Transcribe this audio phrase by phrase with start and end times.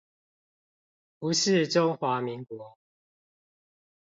[1.19, 2.75] 不是中華民國